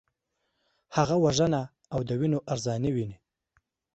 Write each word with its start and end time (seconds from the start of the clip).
هغه 0.95 1.15
وژنه 1.25 1.61
او 1.93 1.99
د 2.09 2.09
وینو 2.19 2.39
ارزاني 2.53 2.91
ویني. 2.93 3.17